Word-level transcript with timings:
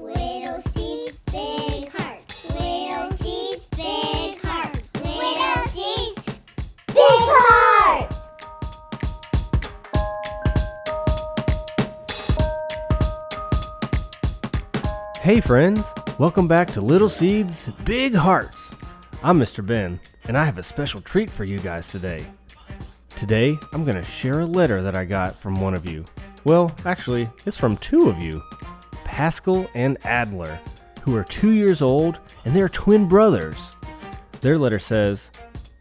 Little 0.00 0.62
seeds, 0.62 1.18
big 1.24 1.88
hearts. 1.90 2.44
Little 2.54 3.10
seeds, 3.16 3.68
big 3.70 4.40
hearts. 4.40 4.80
Little 4.94 5.68
seeds, 5.72 6.14
big 6.86 7.20
hearts. 7.34 8.16
Hey, 15.20 15.40
friends! 15.40 15.82
Welcome 16.16 16.46
back 16.46 16.70
to 16.74 16.80
Little 16.80 17.08
Seeds, 17.08 17.68
Big 17.84 18.14
Hearts. 18.14 18.70
I'm 19.24 19.40
Mr. 19.40 19.66
Ben, 19.66 19.98
and 20.26 20.38
I 20.38 20.44
have 20.44 20.58
a 20.58 20.62
special 20.62 21.00
treat 21.00 21.28
for 21.28 21.42
you 21.42 21.58
guys 21.58 21.88
today. 21.88 22.24
Today, 23.10 23.58
I'm 23.72 23.84
going 23.84 23.96
to 23.96 24.04
share 24.04 24.40
a 24.40 24.46
letter 24.46 24.80
that 24.80 24.94
I 24.94 25.04
got 25.04 25.34
from 25.34 25.54
one 25.54 25.74
of 25.74 25.84
you. 25.90 26.04
Well, 26.44 26.70
actually, 26.84 27.28
it's 27.46 27.56
from 27.56 27.76
two 27.78 28.08
of 28.08 28.18
you 28.18 28.44
Pascal 29.18 29.68
and 29.74 29.98
Adler, 30.04 30.60
who 31.02 31.16
are 31.16 31.24
two 31.24 31.50
years 31.50 31.82
old 31.82 32.20
and 32.44 32.54
they're 32.54 32.68
twin 32.68 33.08
brothers. 33.08 33.72
Their 34.42 34.56
letter 34.56 34.78
says 34.78 35.32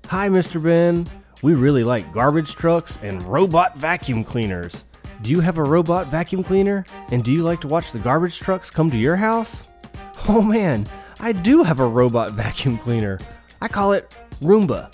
Hi, 0.07 0.27
Mr. 0.27 0.61
Ben. 0.61 1.05
We 1.43 1.53
really 1.53 1.83
like 1.83 2.11
garbage 2.11 2.55
trucks 2.55 2.97
and 3.03 3.21
robot 3.21 3.77
vacuum 3.77 4.23
cleaners. 4.23 4.85
Do 5.21 5.29
you 5.29 5.39
have 5.39 5.59
a 5.59 5.63
robot 5.63 6.07
vacuum 6.07 6.43
cleaner? 6.43 6.83
And 7.11 7.23
do 7.23 7.31
you 7.31 7.43
like 7.43 7.61
to 7.61 7.67
watch 7.67 7.91
the 7.91 7.99
garbage 7.99 8.39
trucks 8.39 8.71
come 8.71 8.89
to 8.89 8.97
your 8.97 9.15
house? 9.15 9.61
Oh 10.27 10.41
man, 10.41 10.87
I 11.19 11.31
do 11.31 11.61
have 11.61 11.79
a 11.79 11.87
robot 11.87 12.31
vacuum 12.33 12.79
cleaner. 12.79 13.19
I 13.61 13.67
call 13.67 13.93
it 13.93 14.17
Roomba. 14.41 14.91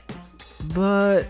But 0.76 1.28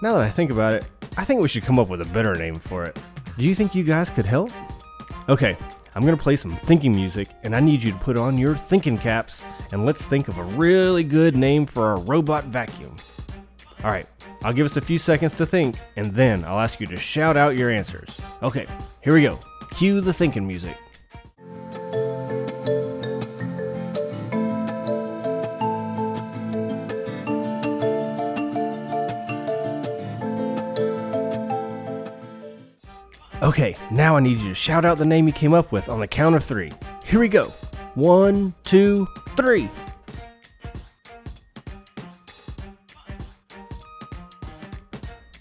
now 0.00 0.14
that 0.14 0.22
I 0.22 0.30
think 0.30 0.50
about 0.50 0.72
it, 0.72 0.86
I 1.18 1.24
think 1.24 1.42
we 1.42 1.48
should 1.48 1.64
come 1.64 1.78
up 1.78 1.90
with 1.90 2.00
a 2.00 2.08
better 2.14 2.34
name 2.34 2.54
for 2.54 2.82
it. 2.82 2.98
Do 3.36 3.44
you 3.44 3.54
think 3.54 3.74
you 3.74 3.84
guys 3.84 4.08
could 4.08 4.24
help? 4.24 4.50
Okay, 5.28 5.54
I'm 5.94 6.02
gonna 6.02 6.16
play 6.16 6.36
some 6.36 6.56
thinking 6.56 6.92
music, 6.92 7.28
and 7.42 7.54
I 7.54 7.60
need 7.60 7.82
you 7.82 7.92
to 7.92 7.98
put 7.98 8.16
on 8.16 8.38
your 8.38 8.56
thinking 8.56 8.96
caps 8.96 9.44
and 9.72 9.84
let's 9.84 10.04
think 10.04 10.28
of 10.28 10.38
a 10.38 10.44
really 10.44 11.04
good 11.04 11.36
name 11.36 11.66
for 11.66 11.86
our 11.86 12.00
robot 12.00 12.44
vacuum. 12.44 12.94
All 13.82 13.90
right, 13.90 14.06
I'll 14.42 14.52
give 14.52 14.66
us 14.66 14.76
a 14.76 14.80
few 14.80 14.98
seconds 14.98 15.34
to 15.34 15.46
think, 15.46 15.76
and 15.96 16.14
then 16.14 16.44
I'll 16.44 16.60
ask 16.60 16.80
you 16.80 16.86
to 16.86 16.96
shout 16.96 17.36
out 17.36 17.56
your 17.56 17.70
answers. 17.70 18.16
Okay, 18.42 18.66
here 19.02 19.14
we 19.14 19.22
go. 19.22 19.38
Cue 19.72 20.00
the 20.00 20.12
thinking 20.12 20.46
music. 20.46 20.76
Okay, 33.42 33.74
now 33.90 34.18
I 34.18 34.20
need 34.20 34.36
you 34.36 34.50
to 34.50 34.54
shout 34.54 34.84
out 34.84 34.98
the 34.98 35.06
name 35.06 35.26
you 35.26 35.32
came 35.32 35.54
up 35.54 35.72
with 35.72 35.88
on 35.88 35.98
the 35.98 36.06
count 36.06 36.36
of 36.36 36.44
three. 36.44 36.70
Here 37.06 37.18
we 37.18 37.28
go. 37.28 37.44
One, 37.94 38.52
two, 38.64 39.08
three. 39.34 39.70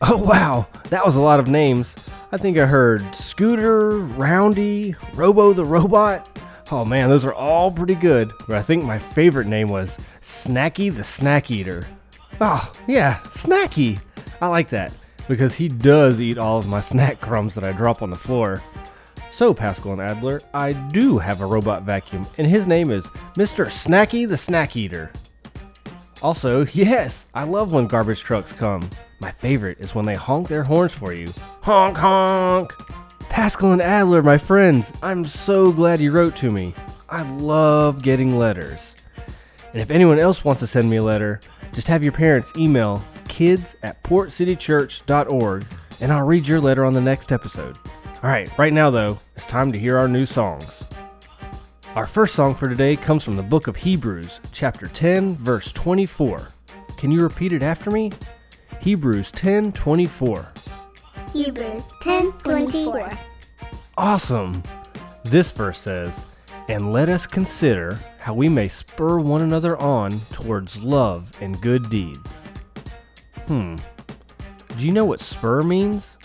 Oh 0.02 0.16
wow, 0.16 0.66
that 0.89 1.05
was 1.05 1.17
a 1.17 1.22
lot 1.22 1.42
of 1.42 1.50
names. 1.50 1.94
I 2.31 2.38
think 2.38 2.58
I 2.58 2.66
heard 2.66 3.03
Scooter, 3.14 3.97
Roundy, 3.97 4.95
Robo 5.14 5.52
the 5.52 5.66
Robot. 5.66 6.39
Oh 6.72 6.86
man, 6.86 7.09
those 7.09 7.25
are 7.25 7.33
all 7.33 7.70
pretty 7.70 7.95
good. 7.95 8.31
But 8.47 8.55
I 8.55 8.64
think 8.64 8.86
my 8.86 8.97
favorite 8.97 9.47
name 9.47 9.67
was 9.67 9.97
Snacky 10.22 10.95
the 10.95 11.03
Snack 11.03 11.52
Eater. 11.52 11.86
Oh, 12.39 12.72
yeah, 12.88 13.20
Snacky. 13.25 14.00
I 14.39 14.47
like 14.47 14.70
that 14.70 14.94
because 15.30 15.53
he 15.53 15.67
does 15.69 16.19
eat 16.19 16.39
all 16.39 16.58
of 16.58 16.67
my 16.67 16.81
snack 16.91 17.22
crumbs 17.22 17.55
that 17.55 17.63
I 17.63 17.72
drop 17.72 18.02
on 18.02 18.09
the 18.09 18.17
floor. 18.17 18.61
So, 19.31 19.53
Pascal 19.53 19.94
and 19.94 20.02
Adler, 20.02 20.41
I 20.53 20.73
do 20.73 21.19
have 21.19 21.39
a 21.39 21.45
robot 21.45 21.83
vacuum, 21.83 22.25
and 22.38 22.47
his 22.47 22.67
name 22.67 22.89
is 22.89 23.05
Mr. 23.36 23.67
Snacky 23.67 24.27
the 24.27 24.38
Snack 24.38 24.75
Eater. 24.75 25.13
Also, 26.21 26.66
yes, 26.73 27.30
I 27.33 27.43
love 27.43 27.71
when 27.71 27.87
garbage 27.87 28.21
trucks 28.21 28.52
come. 28.52 28.89
My 29.21 29.31
favorite 29.31 29.80
is 29.80 29.93
when 29.93 30.05
they 30.05 30.15
honk 30.15 30.48
their 30.48 30.64
horns 30.64 30.93
for 30.93 31.14
you. 31.14 31.32
Honk 31.61 31.98
honk! 31.98 32.73
Pascal 33.30 33.71
and 33.71 33.82
Adler, 33.82 34.23
my 34.23 34.37
friends, 34.37 34.92
I'm 35.03 35.23
so 35.23 35.71
glad 35.71 35.99
you 35.99 36.11
wrote 36.11 36.36
to 36.37 36.52
me. 36.52 36.73
I 37.08 37.21
love 37.37 38.02
getting 38.02 38.36
letters. 38.36 38.95
And 39.73 39.82
if 39.82 39.92
anyone 39.92 40.17
else 40.17 40.43
wants 40.43 40.61
to 40.61 40.67
send 40.67 40.89
me 40.89 40.98
a 40.98 41.03
letter, 41.03 41.39
just 41.73 41.87
have 41.87 42.03
your 42.03 42.11
parents 42.11 42.52
email 42.58 43.03
kids 43.39 43.77
at 43.83 44.04
portcitychurch.org 44.04 45.66
and 46.02 46.11
I'll 46.11 46.26
read 46.26 46.45
your 46.45 46.60
letter 46.60 46.83
on 46.83 46.92
the 46.92 47.00
next 47.00 47.32
episode. 47.32 47.77
All 48.22 48.30
right, 48.30 48.50
right 48.58 48.73
now 48.73 48.89
though, 48.89 49.17
it's 49.33 49.45
time 49.45 49.72
to 49.72 49.80
hear 49.80 49.98
our 49.98 50.10
new 50.10 50.26
songs. 50.26 50.83
Our 51.95 52.05
first 52.05 52.36
song 52.36 52.54
for 52.54 52.67
today 52.67 52.98
comes 52.98 53.23
from 53.23 53.38
the 53.38 53.42
book 53.42 53.67
of 53.67 53.77
Hebrews, 53.77 54.42
chapter 54.52 54.88
10, 54.88 55.36
verse 55.36 55.72
24. 55.72 56.50
Can 56.98 57.14
you 57.14 57.22
repeat 57.22 57.54
it 57.54 57.64
after 57.64 57.89
me? 57.89 58.11
Hebrews 58.82 59.32
10:24. 59.32 60.48
Hebrews 61.32 61.83
10 62.02 62.33
24. 62.33 63.10
Awesome. 63.98 64.64
This 65.23 65.54
verse 65.54 65.80
says, 65.80 66.20
"And 66.67 66.92
let 66.92 67.08
us 67.08 67.26
consider 67.26 68.00
how 68.17 68.33
we 68.33 68.50
may 68.50 68.67
spur 68.67 69.17
one 69.17 69.42
another 69.42 69.77
on 69.77 70.20
towards 70.33 70.83
love 70.83 71.32
and 71.39 71.61
good 71.61 71.89
deeds." 71.89 72.48
Hmm. 73.49 73.77
Do 74.77 74.86
you 74.86 74.92
know 74.92 75.05
what 75.05 75.21
spur 75.21 75.64
means? 75.64 76.20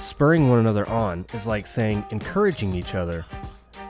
Spurring 0.00 0.50
one 0.50 0.58
another 0.58 0.84
on 0.88 1.24
is 1.32 1.46
like 1.46 1.68
saying 1.68 2.04
encouraging 2.10 2.74
each 2.74 2.96
other. 2.96 3.24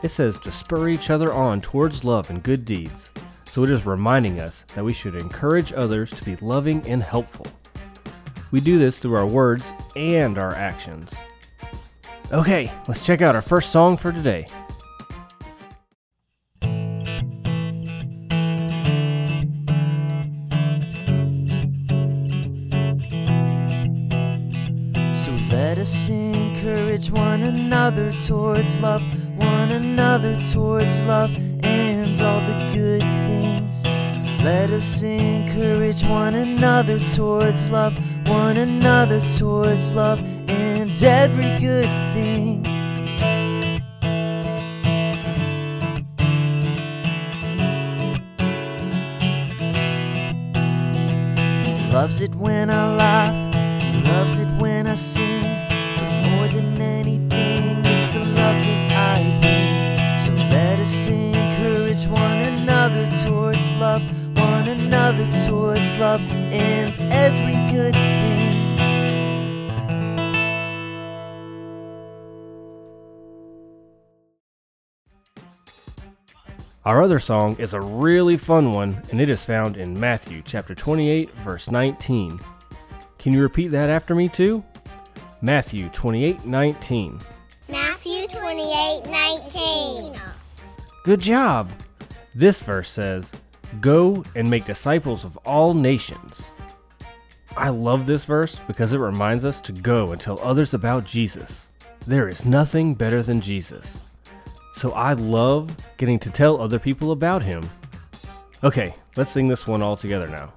It 0.03 0.11
says 0.11 0.39
to 0.41 0.53
spur 0.53 0.89
each 0.89 1.09
other 1.09 1.33
on 1.33 1.63
towards 1.63 2.05
love 2.05 2.29
and 2.29 2.43
good 2.43 2.67
deeds. 2.67 3.09
So 3.47 3.65
it 3.65 3.71
is 3.71 3.87
reminding 3.87 4.39
us 4.39 4.67
that 4.75 4.85
we 4.85 4.93
should 4.93 5.15
encourage 5.15 5.73
others 5.73 6.11
to 6.11 6.23
be 6.23 6.37
loving 6.37 6.87
and 6.87 7.03
helpful. 7.03 7.47
We 8.51 8.61
do 8.61 8.79
this 8.79 8.99
through 8.99 9.15
our 9.15 9.27
words 9.27 9.73
and 9.97 10.39
our 10.39 10.55
actions. 10.55 11.15
Okay, 12.33 12.71
let's 12.87 13.03
check 13.03 13.23
out 13.23 13.35
our 13.35 13.41
first 13.41 13.73
song 13.73 13.97
for 13.97 14.13
today. 14.13 14.45
Encourage 27.01 27.11
one 27.19 27.43
another 27.43 28.13
towards 28.13 28.79
love, 28.81 29.03
one 29.39 29.71
another 29.73 30.37
towards 30.43 31.03
love, 31.05 31.31
and 31.65 32.21
all 32.21 32.41
the 32.43 32.53
good 32.75 33.01
things. 33.01 33.85
Let 34.45 34.71
us 34.71 35.03
encourage 35.03 36.05
one 36.05 36.35
another 36.35 36.99
towards 37.15 37.71
love, 37.71 37.95
one 38.29 38.59
another 38.59 39.21
towards 39.39 39.93
love, 39.95 40.19
and 40.51 40.91
every 41.03 41.51
good 41.59 41.89
thing. 42.13 42.65
He 51.65 51.93
loves 51.93 52.21
it 52.21 52.35
when 52.35 52.69
I 52.69 52.95
laugh, 52.95 53.55
he 53.83 54.03
loves 54.03 54.41
it 54.41 54.49
when 54.61 54.87
I 54.87 54.95
sing. 54.97 55.50
One 64.61 64.69
another 64.69 65.25
towards 65.47 65.97
love, 65.97 66.21
and 66.53 66.99
every 67.13 67.55
good 67.73 67.95
thing. 67.95 68.79
Our 76.85 77.03
other 77.03 77.19
song 77.19 77.57
is 77.59 77.73
a 77.73 77.81
really 77.81 78.37
fun 78.37 78.73
one, 78.73 79.03
and 79.11 79.19
it 79.21 79.31
is 79.31 79.45
found 79.45 79.79
in 79.79 79.99
Matthew 79.99 80.43
chapter 80.45 80.75
28, 80.75 81.31
verse 81.37 81.71
19. 81.71 82.39
Can 83.19 83.33
you 83.33 83.41
repeat 83.41 83.69
that 83.69 83.89
after 83.89 84.15
me 84.15 84.29
too? 84.29 84.63
Matthew 85.41 85.89
28, 85.91 86.45
19. 86.45 87.19
Matthew 87.69 88.27
28 88.29 89.03
19. 89.07 90.21
Good 91.05 91.21
job! 91.21 91.71
This 92.35 92.61
verse 92.61 92.91
says, 92.91 93.33
Go 93.79 94.25
and 94.35 94.51
make 94.51 94.65
disciples 94.65 95.25
of 95.25 95.37
all 95.39 95.75
nations. 95.75 96.51
I 97.57 97.69
love 97.69 98.07
this 98.07 98.25
verse 98.25 98.59
because 98.67 98.93
it 98.93 98.99
reminds 98.99 99.45
us 99.45 99.61
to 99.63 99.73
go 99.73 100.11
and 100.11 100.21
tell 100.21 100.41
others 100.41 100.75
about 100.75 101.05
Jesus. 101.05 101.69
There 102.07 102.29
is 102.29 102.45
nothing 102.45 102.95
better 102.95 103.23
than 103.23 103.41
Jesus. 103.41 103.99
So 104.75 104.93
I 104.93 105.13
love 105.13 105.77
getting 105.99 106.19
to 106.21 106.31
tell 106.31 106.61
other 106.61 106.79
people 106.79 107.13
about 107.13 107.43
him. 107.43 107.69
Okay, 108.65 108.95
let's 109.17 109.31
sing 109.31 109.47
this 109.47 109.67
one 109.67 109.83
all 109.83 109.97
together 109.97 110.29
now. 110.29 110.53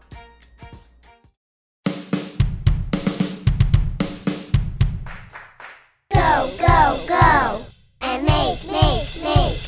Go, 6.12 6.52
go, 6.58 7.00
go. 7.08 7.66
And 8.02 8.24
make, 8.26 8.66
make, 8.66 9.24
make. 9.24 9.60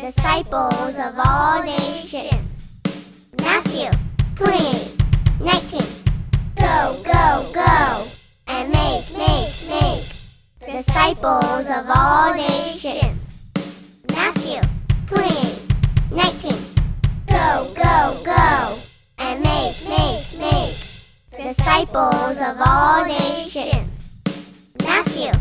disciples 0.00 0.98
of 0.98 1.14
all 1.18 1.62
nations. 1.62 2.47
Matthew 3.68 3.90
28 4.36 4.96
19. 5.40 5.80
Go, 6.56 7.02
go, 7.04 7.50
go, 7.52 8.08
and 8.46 8.72
make, 8.72 9.12
make, 9.12 9.52
make 9.68 10.04
disciples 10.66 11.68
of 11.68 11.84
all 11.94 12.34
nations. 12.34 13.34
Matthew 14.10 14.62
28 15.06 15.70
19. 16.10 16.52
Go, 17.26 17.70
go, 17.76 18.20
go, 18.24 18.78
and 19.18 19.42
make, 19.42 19.76
make, 19.86 20.38
make 20.38 20.74
disciples 21.36 22.40
of 22.40 22.56
all 22.64 23.04
nations. 23.04 24.08
Matthew 24.82 25.32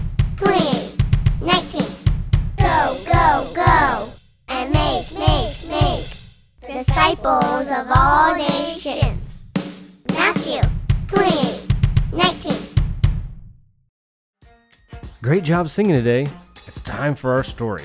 Great 15.28 15.44
job 15.44 15.70
singing 15.70 15.94
today. 15.94 16.26
It's 16.68 16.80
time 16.80 17.14
for 17.14 17.34
our 17.34 17.44
story. 17.44 17.84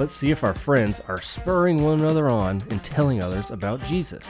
Let's 0.00 0.12
see 0.12 0.32
if 0.32 0.42
our 0.42 0.52
friends 0.52 1.00
are 1.06 1.20
spurring 1.22 1.80
one 1.80 2.00
another 2.00 2.28
on 2.28 2.60
and 2.70 2.82
telling 2.82 3.22
others 3.22 3.48
about 3.52 3.80
Jesus. 3.84 4.28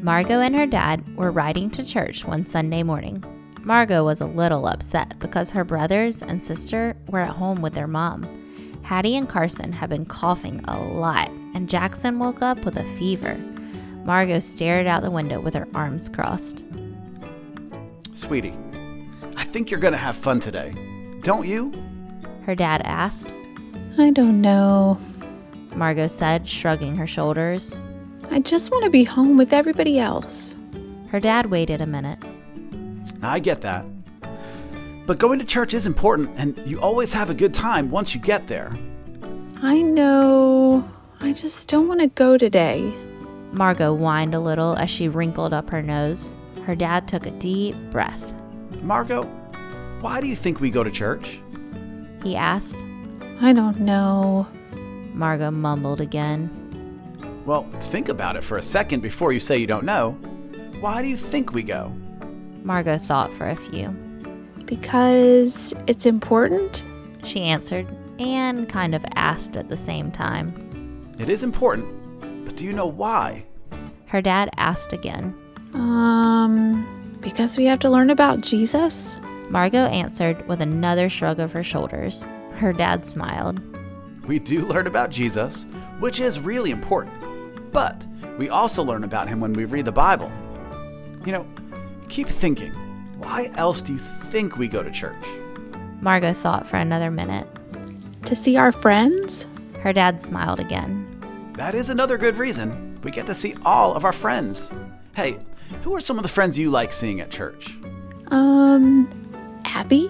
Margot 0.00 0.40
and 0.40 0.54
her 0.54 0.66
dad 0.68 1.04
were 1.16 1.32
riding 1.32 1.70
to 1.70 1.84
church 1.84 2.24
one 2.24 2.46
Sunday 2.46 2.84
morning. 2.84 3.24
Margot 3.64 4.04
was 4.04 4.20
a 4.20 4.26
little 4.26 4.68
upset 4.68 5.18
because 5.18 5.50
her 5.50 5.64
brothers 5.64 6.22
and 6.22 6.40
sister 6.40 6.96
were 7.08 7.18
at 7.18 7.34
home 7.34 7.62
with 7.62 7.74
their 7.74 7.88
mom. 7.88 8.22
Hattie 8.84 9.16
and 9.16 9.28
Carson 9.28 9.72
had 9.72 9.90
been 9.90 10.06
coughing 10.06 10.64
a 10.68 10.78
lot, 10.80 11.30
and 11.52 11.68
Jackson 11.68 12.20
woke 12.20 12.42
up 12.42 12.64
with 12.64 12.76
a 12.76 12.84
fever. 12.96 13.36
Margot 14.08 14.38
stared 14.38 14.86
out 14.86 15.02
the 15.02 15.10
window 15.10 15.38
with 15.38 15.52
her 15.52 15.68
arms 15.74 16.08
crossed. 16.08 16.64
Sweetie, 18.14 18.56
I 19.36 19.44
think 19.44 19.70
you're 19.70 19.78
gonna 19.78 19.98
have 19.98 20.16
fun 20.16 20.40
today. 20.40 20.72
Don't 21.20 21.46
you? 21.46 21.70
Her 22.46 22.54
dad 22.54 22.80
asked. 22.86 23.30
I 23.98 24.10
don't 24.10 24.40
know. 24.40 24.98
Margot 25.74 26.06
said, 26.06 26.48
shrugging 26.48 26.96
her 26.96 27.06
shoulders. 27.06 27.76
I 28.30 28.40
just 28.40 28.70
want 28.70 28.84
to 28.84 28.90
be 28.90 29.04
home 29.04 29.36
with 29.36 29.52
everybody 29.52 29.98
else. 29.98 30.56
Her 31.10 31.20
dad 31.20 31.50
waited 31.50 31.82
a 31.82 31.86
minute. 31.86 32.18
I 33.20 33.40
get 33.40 33.60
that. 33.60 33.84
But 35.04 35.18
going 35.18 35.38
to 35.38 35.44
church 35.44 35.74
is 35.74 35.86
important, 35.86 36.30
and 36.38 36.58
you 36.66 36.80
always 36.80 37.12
have 37.12 37.28
a 37.28 37.34
good 37.34 37.52
time 37.52 37.90
once 37.90 38.14
you 38.14 38.22
get 38.22 38.46
there. 38.46 38.72
I 39.60 39.82
know. 39.82 40.90
I 41.20 41.34
just 41.34 41.68
don't 41.68 41.88
want 41.88 42.00
to 42.00 42.06
go 42.06 42.38
today. 42.38 42.94
Margot 43.52 43.94
whined 43.94 44.34
a 44.34 44.40
little 44.40 44.76
as 44.76 44.90
she 44.90 45.08
wrinkled 45.08 45.52
up 45.52 45.70
her 45.70 45.82
nose. 45.82 46.34
Her 46.64 46.74
dad 46.74 47.08
took 47.08 47.26
a 47.26 47.30
deep 47.30 47.74
breath. 47.90 48.22
Margot, 48.82 49.24
why 50.00 50.20
do 50.20 50.26
you 50.26 50.36
think 50.36 50.60
we 50.60 50.70
go 50.70 50.84
to 50.84 50.90
church? 50.90 51.40
He 52.22 52.36
asked. 52.36 52.78
I 53.40 53.52
don't 53.52 53.80
know. 53.80 54.46
Margot 55.12 55.50
mumbled 55.50 56.00
again. 56.00 56.50
Well, 57.46 57.62
think 57.84 58.08
about 58.08 58.36
it 58.36 58.44
for 58.44 58.58
a 58.58 58.62
second 58.62 59.00
before 59.00 59.32
you 59.32 59.40
say 59.40 59.56
you 59.56 59.66
don't 59.66 59.84
know. 59.84 60.12
Why 60.80 61.02
do 61.02 61.08
you 61.08 61.16
think 61.16 61.52
we 61.52 61.62
go? 61.62 61.92
Margot 62.62 62.98
thought 62.98 63.32
for 63.34 63.48
a 63.48 63.56
few. 63.56 63.88
Because 64.66 65.72
it's 65.86 66.04
important? 66.04 66.84
She 67.24 67.42
answered 67.42 67.86
and 68.18 68.68
kind 68.68 68.94
of 68.94 69.04
asked 69.14 69.56
at 69.56 69.68
the 69.68 69.76
same 69.76 70.10
time. 70.10 70.52
It 71.18 71.28
is 71.28 71.42
important, 71.42 71.88
but 71.88 71.97
do 72.58 72.64
you 72.64 72.72
know 72.72 72.88
why? 72.88 73.44
Her 74.06 74.20
dad 74.20 74.50
asked 74.56 74.92
again. 74.92 75.32
Um, 75.74 77.16
because 77.20 77.56
we 77.56 77.66
have 77.66 77.78
to 77.78 77.88
learn 77.88 78.10
about 78.10 78.40
Jesus? 78.40 79.16
Margot 79.48 79.86
answered 79.86 80.46
with 80.48 80.60
another 80.60 81.08
shrug 81.08 81.38
of 81.38 81.52
her 81.52 81.62
shoulders. 81.62 82.26
Her 82.56 82.72
dad 82.72 83.06
smiled. 83.06 83.60
We 84.26 84.40
do 84.40 84.66
learn 84.66 84.88
about 84.88 85.10
Jesus, 85.10 85.66
which 86.00 86.18
is 86.18 86.40
really 86.40 86.72
important. 86.72 87.72
But 87.72 88.04
we 88.38 88.48
also 88.48 88.82
learn 88.82 89.04
about 89.04 89.28
him 89.28 89.38
when 89.38 89.52
we 89.52 89.64
read 89.64 89.84
the 89.84 89.92
Bible. 89.92 90.30
You 91.24 91.30
know, 91.30 91.46
keep 92.08 92.26
thinking. 92.26 92.72
Why 93.18 93.52
else 93.54 93.82
do 93.82 93.92
you 93.92 94.00
think 94.00 94.56
we 94.56 94.66
go 94.66 94.82
to 94.82 94.90
church? 94.90 95.24
Margot 96.00 96.32
thought 96.32 96.66
for 96.66 96.76
another 96.76 97.12
minute. 97.12 97.46
To 98.24 98.34
see 98.34 98.56
our 98.56 98.72
friends? 98.72 99.46
Her 99.80 99.92
dad 99.92 100.20
smiled 100.20 100.58
again. 100.58 101.07
That 101.58 101.74
is 101.74 101.90
another 101.90 102.16
good 102.16 102.36
reason. 102.38 103.00
We 103.02 103.10
get 103.10 103.26
to 103.26 103.34
see 103.34 103.56
all 103.64 103.92
of 103.94 104.04
our 104.04 104.12
friends. 104.12 104.72
Hey, 105.16 105.38
who 105.82 105.92
are 105.96 106.00
some 106.00 106.16
of 106.16 106.22
the 106.22 106.28
friends 106.28 106.56
you 106.56 106.70
like 106.70 106.92
seeing 106.92 107.20
at 107.20 107.32
church? 107.32 107.76
Um, 108.28 109.10
Abby 109.64 110.08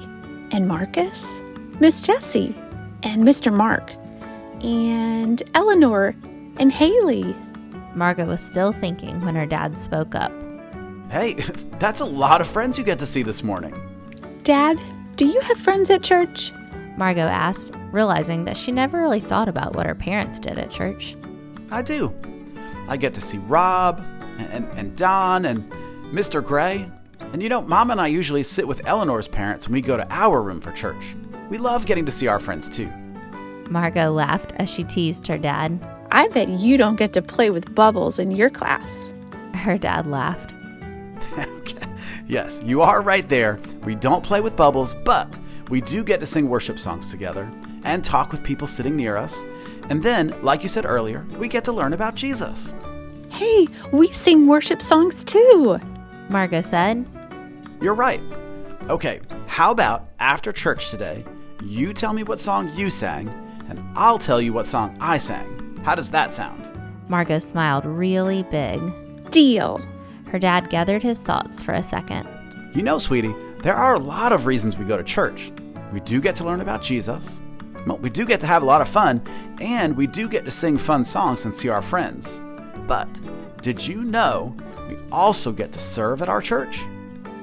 and 0.53 0.69
Marcus, 0.69 1.41
Miss 1.81 2.03
Jessie 2.03 2.55
and 3.03 3.27
Mr. 3.27 3.51
Mark, 3.51 3.95
and 4.63 5.43
Eleanor 5.55 6.15
and 6.59 6.71
Haley. 6.71 7.35
Margot 7.95 8.27
was 8.27 8.43
still 8.43 8.75
thinking 8.75 9.19
when 9.25 9.35
her 9.35 9.47
dad 9.47 9.75
spoke 9.79 10.15
up. 10.15 10.33
Hey, 11.11 11.33
that's 11.79 12.01
a 12.01 12.07
lot 12.07 12.43
of 12.43 12.47
friends 12.47 12.77
you 12.77 12.85
get 12.85 12.99
to 12.99 13.07
see 13.07 13.23
this 13.23 13.43
morning. 13.43 13.73
Dad, 14.43 14.79
do 15.17 15.25
you 15.25 15.41
have 15.41 15.57
friends 15.57 15.89
at 15.89 16.03
church? 16.03 16.53
Margot 16.99 17.23
asked, 17.23 17.73
realizing 17.91 18.45
that 18.45 18.59
she 18.59 18.71
never 18.71 19.01
really 19.01 19.21
thought 19.21 19.49
about 19.49 19.75
what 19.75 19.87
her 19.87 19.95
parents 19.95 20.39
did 20.39 20.59
at 20.59 20.71
church. 20.71 21.17
I 21.71 21.83
do. 21.83 22.15
I 22.89 22.97
get 22.97 23.15
to 23.15 23.21
see 23.21 23.39
Rob 23.39 24.05
and, 24.39 24.65
and 24.77 24.97
Don 24.97 25.45
and 25.45 25.71
Mr. 26.13 26.45
Gray. 26.45 26.91
And 27.21 27.43
you 27.43 27.49
know, 27.49 27.63
Mom 27.63 27.91
and 27.91 28.01
I 28.01 28.07
usually 28.07 28.43
sit 28.43 28.67
with 28.67 28.87
Eleanor's 28.87 29.29
parents 29.29 29.67
when 29.67 29.75
we 29.75 29.81
go 29.81 29.97
to 29.97 30.07
our 30.11 30.43
room 30.43 30.61
for 30.61 30.73
church. 30.73 31.15
We 31.51 31.59
love 31.59 31.87
getting 31.87 32.07
to 32.07 32.13
see 32.13 32.27
our 32.27 32.39
friends 32.39 32.71
too. 32.71 32.91
Margot 33.69 34.11
laughed 34.11 34.53
as 34.57 34.71
she 34.71 34.85
teased 34.85 35.27
her 35.27 35.39
dad. 35.39 35.79
I 36.11 36.29
bet 36.29 36.49
you 36.49 36.79
don't 36.79 36.97
get 36.97 37.13
to 37.13 37.23
play 37.23 37.51
with 37.51 37.75
bubbles 37.75 38.19
in 38.19 38.31
your 38.31 38.49
class. 38.49 39.13
Her 39.55 39.77
dad 39.77 40.07
laughed. 40.07 40.55
Yes, 42.29 42.61
you 42.63 42.83
are 42.83 43.01
right 43.01 43.27
there. 43.27 43.59
We 43.85 43.95
don't 43.95 44.23
play 44.23 44.43
with 44.43 44.55
bubbles, 44.55 44.95
but 45.03 45.39
we 45.71 45.81
do 45.81 46.05
get 46.05 46.21
to 46.21 46.27
sing 46.27 46.51
worship 46.51 46.79
songs 46.79 47.11
together 47.11 47.51
and 47.85 48.05
talk 48.05 48.33
with 48.33 48.45
people 48.45 48.67
sitting 48.67 48.97
near 48.97 49.17
us. 49.17 49.47
And 49.89 50.03
then, 50.03 50.35
like 50.43 50.63
you 50.63 50.69
said 50.69 50.85
earlier, 50.85 51.25
we 51.39 51.49
get 51.49 51.65
to 51.65 51.73
learn 51.73 51.93
about 51.93 52.15
Jesus. 52.15 52.75
Hey, 53.31 53.67
we 53.93 54.09
sing 54.09 54.47
worship 54.47 54.83
songs 54.83 55.25
too. 55.25 55.79
Margot 56.29 56.61
said. 56.61 57.07
You're 57.81 57.95
right. 57.95 58.21
Okay, 58.89 59.21
how 59.47 59.71
about 59.71 60.09
after 60.19 60.53
church 60.53 60.91
today, 60.91 61.25
you 61.65 61.93
tell 61.93 62.13
me 62.13 62.23
what 62.23 62.39
song 62.39 62.71
you 62.75 62.91
sang, 62.91 63.29
and 63.69 63.83
I'll 63.95 64.19
tell 64.19 64.41
you 64.41 64.53
what 64.53 64.67
song 64.67 64.97
I 65.01 65.19
sang. 65.19 65.81
How 65.85 65.95
does 65.95 66.11
that 66.11 66.33
sound? 66.33 66.69
Margot 67.09 67.39
smiled 67.39 67.85
really 67.87 68.43
big. 68.45 68.81
Deal. 69.31 69.81
Her 70.27 70.39
dad 70.39 70.69
gathered 70.71 71.03
his 71.03 71.23
thoughts 71.23 71.63
for 71.63 71.73
a 71.73 71.83
second. 71.83 72.29
You 72.75 72.83
know, 72.83 72.99
sweetie, 72.99 73.35
there 73.63 73.75
are 73.75 73.95
a 73.95 73.99
lot 73.99 74.33
of 74.33 74.47
reasons 74.47 74.77
we 74.77 74.85
go 74.85 74.97
to 74.97 75.05
church. 75.05 75.51
We 75.93 76.01
do 76.01 76.21
get 76.21 76.37
to 76.37 76.45
learn 76.45 76.61
about 76.61 76.83
Jesus. 76.83 77.43
Well, 77.89 77.97
we 77.97 78.11
do 78.11 78.27
get 78.27 78.41
to 78.41 78.47
have 78.47 78.63
a 78.63 78.67
lot 78.67 78.83
of 78.83 78.89
fun, 78.89 79.23
and 79.63 79.97
we 79.97 80.07
do 80.07 80.29
get 80.29 80.45
to 80.45 80.51
sing 80.51 80.77
fun 80.77 81.03
songs 81.05 81.47
and 81.47 81.55
see 81.55 81.71
our 81.71 81.81
friends. 81.81 82.39
But 82.87 83.09
did 83.63 83.87
you 83.87 84.05
know 84.05 84.55
we 84.87 84.99
also 85.11 85.53
get 85.53 85.73
to 85.73 85.79
serve 85.79 86.21
at 86.21 86.29
our 86.29 86.43
church? 86.43 86.83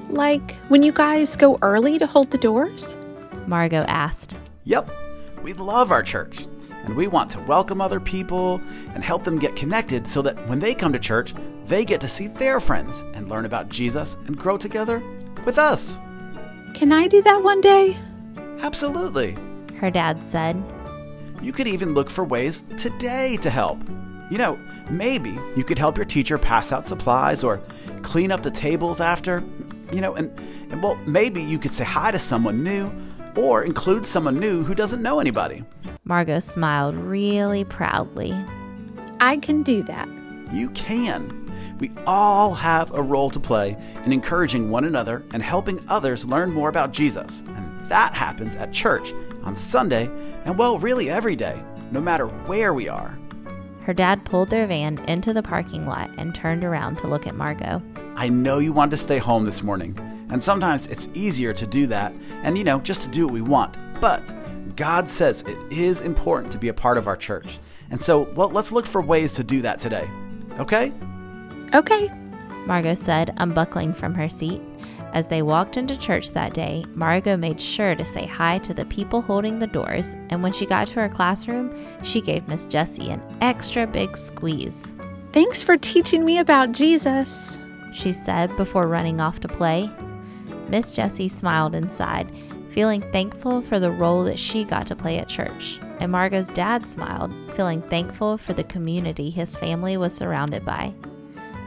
Like 0.08 0.52
when 0.68 0.84
you 0.84 0.92
guys 0.92 1.36
go 1.36 1.58
early 1.62 1.98
to 1.98 2.06
hold 2.06 2.30
the 2.30 2.38
doors? 2.38 2.96
Margot 3.48 3.84
asked. 3.88 4.36
Yep, 4.62 4.88
we 5.42 5.52
love 5.52 5.90
our 5.90 6.04
church, 6.04 6.46
and 6.84 6.94
we 6.94 7.08
want 7.08 7.28
to 7.32 7.40
welcome 7.40 7.80
other 7.80 7.98
people 7.98 8.60
and 8.94 9.02
help 9.02 9.24
them 9.24 9.40
get 9.40 9.56
connected 9.56 10.06
so 10.06 10.22
that 10.22 10.48
when 10.48 10.60
they 10.60 10.76
come 10.76 10.92
to 10.92 10.98
church, 11.00 11.34
they 11.64 11.84
get 11.84 12.00
to 12.02 12.08
see 12.08 12.28
their 12.28 12.60
friends 12.60 13.00
and 13.14 13.28
learn 13.28 13.46
about 13.46 13.68
Jesus 13.68 14.16
and 14.26 14.38
grow 14.38 14.56
together 14.56 15.02
with 15.44 15.58
us. 15.58 15.98
Can 16.72 16.92
I 16.92 17.08
do 17.08 17.20
that 17.22 17.42
one 17.42 17.60
day? 17.60 17.96
Absolutely. 18.60 19.36
Her 19.78 19.90
dad 19.90 20.24
said. 20.24 20.62
You 21.42 21.52
could 21.52 21.66
even 21.66 21.94
look 21.94 22.10
for 22.10 22.24
ways 22.24 22.64
today 22.76 23.36
to 23.38 23.50
help. 23.50 23.78
You 24.30 24.38
know, 24.38 24.58
maybe 24.90 25.38
you 25.56 25.64
could 25.64 25.78
help 25.78 25.96
your 25.96 26.06
teacher 26.06 26.38
pass 26.38 26.72
out 26.72 26.84
supplies 26.84 27.44
or 27.44 27.60
clean 28.02 28.32
up 28.32 28.42
the 28.42 28.50
tables 28.50 29.00
after, 29.00 29.44
you 29.92 30.00
know, 30.00 30.14
and, 30.14 30.30
and 30.72 30.82
well, 30.82 30.96
maybe 31.06 31.42
you 31.42 31.58
could 31.58 31.72
say 31.72 31.84
hi 31.84 32.10
to 32.10 32.18
someone 32.18 32.64
new 32.64 32.90
or 33.36 33.62
include 33.62 34.06
someone 34.06 34.40
new 34.40 34.64
who 34.64 34.74
doesn't 34.74 35.02
know 35.02 35.20
anybody. 35.20 35.62
Margot 36.04 36.40
smiled 36.40 36.96
really 36.96 37.64
proudly. 37.64 38.34
I 39.20 39.36
can 39.38 39.62
do 39.62 39.82
that. 39.84 40.08
You 40.52 40.70
can. 40.70 41.42
We 41.78 41.92
all 42.06 42.54
have 42.54 42.92
a 42.94 43.02
role 43.02 43.28
to 43.30 43.38
play 43.38 43.76
in 44.04 44.12
encouraging 44.12 44.70
one 44.70 44.84
another 44.84 45.24
and 45.32 45.42
helping 45.42 45.84
others 45.88 46.24
learn 46.24 46.50
more 46.50 46.68
about 46.68 46.92
Jesus. 46.92 47.42
And 47.48 47.88
that 47.88 48.14
happens 48.14 48.56
at 48.56 48.72
church 48.72 49.12
on 49.46 49.56
Sunday 49.56 50.10
and, 50.44 50.58
well, 50.58 50.78
really 50.78 51.08
every 51.08 51.36
day, 51.36 51.62
no 51.90 52.00
matter 52.00 52.26
where 52.26 52.74
we 52.74 52.88
are. 52.88 53.18
Her 53.82 53.94
dad 53.94 54.24
pulled 54.24 54.50
their 54.50 54.66
van 54.66 54.98
into 55.06 55.32
the 55.32 55.42
parking 55.42 55.86
lot 55.86 56.10
and 56.18 56.34
turned 56.34 56.64
around 56.64 56.96
to 56.98 57.06
look 57.06 57.26
at 57.26 57.36
Margot. 57.36 57.80
I 58.16 58.28
know 58.28 58.58
you 58.58 58.72
wanted 58.72 58.90
to 58.90 58.96
stay 58.96 59.18
home 59.18 59.44
this 59.44 59.62
morning, 59.62 59.96
and 60.30 60.42
sometimes 60.42 60.88
it's 60.88 61.08
easier 61.14 61.52
to 61.52 61.66
do 61.66 61.86
that 61.86 62.12
and, 62.42 62.58
you 62.58 62.64
know, 62.64 62.80
just 62.80 63.02
to 63.02 63.08
do 63.08 63.26
what 63.26 63.32
we 63.32 63.42
want. 63.42 63.76
But 64.00 64.20
God 64.74 65.08
says 65.08 65.42
it 65.42 65.56
is 65.70 66.00
important 66.00 66.50
to 66.52 66.58
be 66.58 66.68
a 66.68 66.74
part 66.74 66.98
of 66.98 67.06
our 67.06 67.16
church. 67.16 67.60
And 67.90 68.02
so, 68.02 68.22
well, 68.34 68.50
let's 68.50 68.72
look 68.72 68.86
for 68.86 69.00
ways 69.00 69.34
to 69.34 69.44
do 69.44 69.62
that 69.62 69.78
today. 69.78 70.10
Okay? 70.58 70.92
Okay. 71.72 72.10
Margot 72.66 72.94
said, 72.94 73.34
unbuckling 73.36 73.94
from 73.94 74.14
her 74.14 74.28
seat. 74.28 74.60
As 75.12 75.28
they 75.28 75.40
walked 75.40 75.76
into 75.76 75.96
church 75.96 76.32
that 76.32 76.52
day, 76.52 76.84
Margot 76.94 77.36
made 77.36 77.60
sure 77.60 77.94
to 77.94 78.04
say 78.04 78.26
hi 78.26 78.58
to 78.58 78.74
the 78.74 78.84
people 78.84 79.22
holding 79.22 79.58
the 79.58 79.66
doors, 79.66 80.14
and 80.30 80.42
when 80.42 80.52
she 80.52 80.66
got 80.66 80.88
to 80.88 81.00
her 81.00 81.08
classroom, 81.08 81.74
she 82.02 82.20
gave 82.20 82.48
Miss 82.48 82.66
Jessie 82.66 83.10
an 83.10 83.22
extra 83.40 83.86
big 83.86 84.16
squeeze. 84.16 84.84
Thanks 85.32 85.62
for 85.62 85.76
teaching 85.76 86.24
me 86.24 86.38
about 86.38 86.72
Jesus. 86.72 87.58
She 87.94 88.12
said 88.12 88.54
before 88.56 88.88
running 88.88 89.20
off 89.20 89.40
to 89.40 89.48
play. 89.48 89.90
Miss 90.68 90.92
Jessie 90.92 91.28
smiled 91.28 91.74
inside, 91.74 92.30
feeling 92.70 93.00
thankful 93.12 93.62
for 93.62 93.78
the 93.78 93.90
role 93.90 94.24
that 94.24 94.38
she 94.38 94.64
got 94.64 94.86
to 94.88 94.96
play 94.96 95.18
at 95.18 95.28
church. 95.28 95.78
And 95.98 96.12
Margot's 96.12 96.48
dad 96.48 96.86
smiled, 96.86 97.32
feeling 97.54 97.80
thankful 97.80 98.36
for 98.36 98.52
the 98.52 98.64
community 98.64 99.30
his 99.30 99.56
family 99.56 99.96
was 99.96 100.14
surrounded 100.14 100.64
by. 100.64 100.92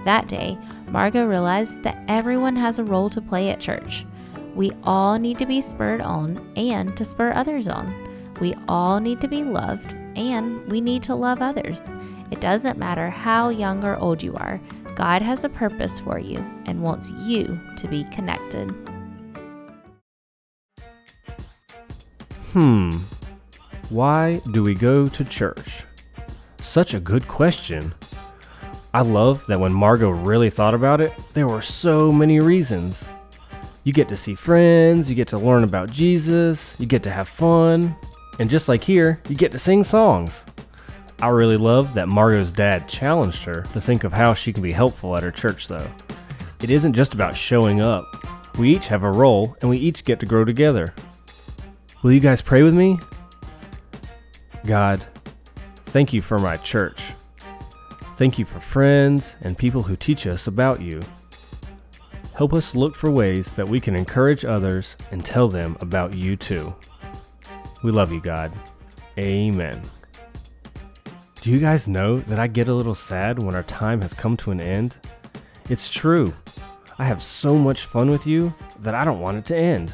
That 0.05 0.27
day, 0.27 0.57
Margot 0.89 1.25
realized 1.25 1.83
that 1.83 2.03
everyone 2.07 2.55
has 2.55 2.79
a 2.79 2.83
role 2.83 3.09
to 3.09 3.21
play 3.21 3.49
at 3.49 3.59
church. 3.59 4.05
We 4.55 4.71
all 4.83 5.19
need 5.19 5.37
to 5.39 5.45
be 5.45 5.61
spurred 5.61 6.01
on 6.01 6.51
and 6.55 6.95
to 6.97 7.05
spur 7.05 7.31
others 7.33 7.67
on. 7.67 7.93
We 8.39 8.55
all 8.67 8.99
need 8.99 9.21
to 9.21 9.27
be 9.27 9.43
loved 9.43 9.93
and 10.15 10.65
we 10.71 10.81
need 10.81 11.03
to 11.03 11.15
love 11.15 11.41
others. 11.41 11.81
It 12.31 12.41
doesn't 12.41 12.77
matter 12.77 13.09
how 13.09 13.49
young 13.49 13.83
or 13.83 13.97
old 13.97 14.21
you 14.21 14.35
are, 14.35 14.59
God 14.95 15.21
has 15.21 15.43
a 15.43 15.49
purpose 15.49 15.99
for 16.01 16.19
you 16.19 16.37
and 16.65 16.83
wants 16.83 17.11
you 17.11 17.59
to 17.77 17.87
be 17.87 18.03
connected. 18.05 18.69
Hmm. 22.51 22.91
Why 23.89 24.41
do 24.51 24.61
we 24.61 24.73
go 24.73 25.07
to 25.07 25.23
church? 25.23 25.83
Such 26.61 26.93
a 26.93 26.99
good 26.99 27.27
question. 27.27 27.93
I 28.93 29.01
love 29.01 29.45
that 29.47 29.59
when 29.59 29.71
Margot 29.71 30.09
really 30.09 30.49
thought 30.49 30.73
about 30.73 30.99
it, 30.99 31.13
there 31.33 31.47
were 31.47 31.61
so 31.61 32.11
many 32.11 32.39
reasons. 32.39 33.07
You 33.83 33.93
get 33.93 34.09
to 34.09 34.17
see 34.17 34.33
friends, 34.33 35.09
you 35.09 35.15
get 35.15 35.27
to 35.29 35.37
learn 35.37 35.63
about 35.63 35.91
Jesus, 35.91 36.75
you 36.79 36.87
get 36.87 37.03
to 37.03 37.11
have 37.11 37.29
fun, 37.29 37.95
and 38.39 38.49
just 38.49 38.67
like 38.67 38.83
here, 38.83 39.21
you 39.29 39.35
get 39.35 39.51
to 39.51 39.59
sing 39.59 39.83
songs. 39.83 40.45
I 41.21 41.27
really 41.29 41.57
love 41.57 41.93
that 41.93 42.07
Margot's 42.07 42.51
dad 42.51 42.87
challenged 42.87 43.43
her 43.43 43.61
to 43.73 43.81
think 43.81 44.05
of 44.05 44.13
how 44.13 44.33
she 44.33 44.51
can 44.51 44.63
be 44.63 44.71
helpful 44.71 45.15
at 45.15 45.23
her 45.23 45.31
church, 45.31 45.67
though. 45.67 45.87
It 46.61 46.71
isn't 46.71 46.93
just 46.93 47.13
about 47.13 47.37
showing 47.37 47.81
up, 47.81 48.05
we 48.57 48.75
each 48.75 48.87
have 48.87 49.03
a 49.03 49.11
role 49.11 49.55
and 49.61 49.69
we 49.69 49.77
each 49.77 50.03
get 50.03 50.19
to 50.19 50.25
grow 50.25 50.43
together. 50.43 50.93
Will 52.01 52.11
you 52.11 52.19
guys 52.19 52.41
pray 52.41 52.63
with 52.63 52.73
me? 52.73 52.99
God, 54.65 55.05
thank 55.87 56.11
you 56.11 56.21
for 56.21 56.39
my 56.39 56.57
church. 56.57 57.01
Thank 58.19 58.37
you 58.37 58.43
for 58.43 58.59
friends 58.59 59.37
and 59.39 59.57
people 59.57 59.81
who 59.81 59.95
teach 59.95 60.27
us 60.27 60.47
about 60.47 60.81
you. 60.81 60.99
Help 62.35 62.53
us 62.53 62.75
look 62.75 62.93
for 62.93 63.09
ways 63.09 63.53
that 63.53 63.65
we 63.65 63.79
can 63.79 63.95
encourage 63.95 64.43
others 64.43 64.97
and 65.11 65.23
tell 65.23 65.47
them 65.47 65.77
about 65.79 66.13
you 66.13 66.35
too. 66.35 66.75
We 67.81 67.91
love 67.91 68.11
you, 68.11 68.19
God. 68.19 68.51
Amen. 69.17 69.81
Do 71.39 71.49
you 71.49 71.59
guys 71.59 71.87
know 71.87 72.19
that 72.19 72.39
I 72.39 72.47
get 72.47 72.67
a 72.67 72.73
little 72.73 72.93
sad 72.93 73.41
when 73.41 73.55
our 73.55 73.63
time 73.63 74.01
has 74.01 74.13
come 74.13 74.35
to 74.35 74.51
an 74.51 74.59
end? 74.59 74.97
It's 75.69 75.89
true. 75.89 76.33
I 76.97 77.05
have 77.05 77.23
so 77.23 77.55
much 77.55 77.85
fun 77.85 78.11
with 78.11 78.27
you 78.27 78.53
that 78.81 78.95
I 78.95 79.05
don't 79.05 79.21
want 79.21 79.37
it 79.37 79.45
to 79.45 79.57
end. 79.57 79.93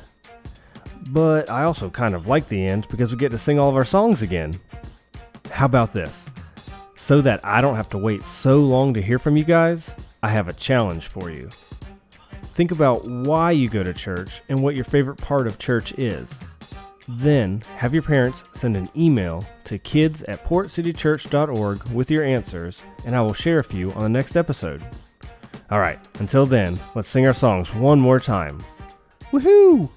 But 1.11 1.51
I 1.51 1.61
also 1.61 1.91
kind 1.91 2.15
of 2.15 2.25
like 2.25 2.47
the 2.47 2.65
end 2.65 2.87
because 2.89 3.11
we 3.11 3.19
get 3.19 3.29
to 3.29 3.37
sing 3.37 3.59
all 3.59 3.69
of 3.69 3.75
our 3.75 3.85
songs 3.85 4.23
again. 4.23 4.55
How 5.51 5.67
about 5.67 5.93
this? 5.93 6.25
So 7.05 7.21
that 7.21 7.39
I 7.45 7.61
don't 7.61 7.75
have 7.75 7.89
to 7.89 7.99
wait 7.99 8.23
so 8.23 8.57
long 8.61 8.95
to 8.95 8.99
hear 8.99 9.19
from 9.19 9.37
you 9.37 9.43
guys, 9.43 9.93
I 10.23 10.29
have 10.29 10.47
a 10.47 10.53
challenge 10.53 11.05
for 11.05 11.29
you. 11.29 11.49
Think 12.45 12.71
about 12.71 13.07
why 13.07 13.51
you 13.51 13.69
go 13.69 13.83
to 13.83 13.93
church 13.93 14.41
and 14.49 14.59
what 14.59 14.73
your 14.73 14.85
favorite 14.85 15.19
part 15.19 15.45
of 15.45 15.59
church 15.59 15.93
is. 15.99 16.39
Then 17.07 17.61
have 17.77 17.93
your 17.93 18.01
parents 18.01 18.43
send 18.53 18.75
an 18.75 18.89
email 18.97 19.45
to 19.65 19.77
kids 19.77 20.23
at 20.23 20.43
portcitychurch.org 20.45 21.83
with 21.89 22.09
your 22.09 22.23
answers, 22.23 22.81
and 23.05 23.15
I 23.15 23.21
will 23.21 23.33
share 23.33 23.59
a 23.59 23.63
few 23.63 23.91
on 23.91 24.01
the 24.01 24.09
next 24.09 24.35
episode. 24.35 24.83
All 25.69 25.79
right, 25.79 25.99
until 26.17 26.47
then, 26.47 26.79
let's 26.95 27.07
sing 27.07 27.27
our 27.27 27.33
songs 27.33 27.71
one 27.71 27.99
more 27.99 28.19
time. 28.19 28.63
Woohoo! 29.31 29.91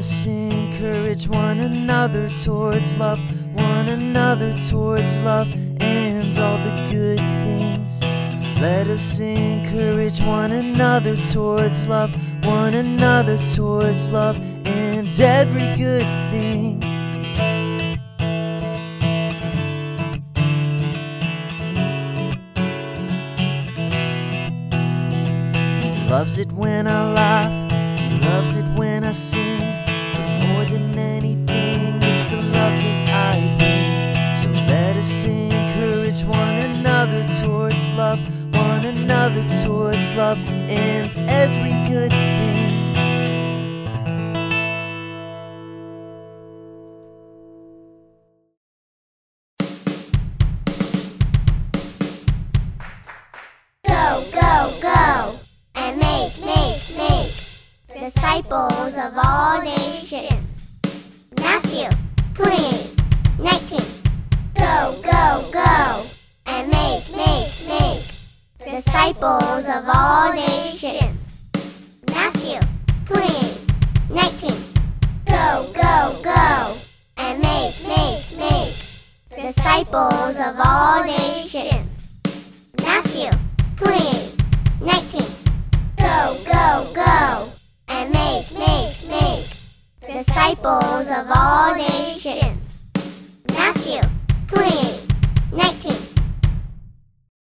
Us 0.00 0.24
encourage 0.24 1.28
one 1.28 1.60
another 1.60 2.30
towards 2.30 2.96
love, 2.96 3.20
one 3.54 3.86
another 3.86 4.58
towards 4.58 5.20
love, 5.20 5.46
and 5.82 6.38
all 6.38 6.56
the 6.56 6.70
good 6.90 7.18
things. 7.44 8.00
Let 8.58 8.86
us 8.86 9.20
encourage 9.20 10.22
one 10.22 10.52
another 10.52 11.16
towards 11.16 11.86
love, 11.86 12.10
one 12.42 12.72
another 12.72 13.36
towards 13.54 14.08
love, 14.08 14.36
and 14.66 15.08
every 15.20 15.68
good 15.76 16.08
thing. 16.30 16.80
He 25.82 26.08
loves 26.08 26.38
it 26.38 26.50
when 26.52 26.86
I 26.86 26.99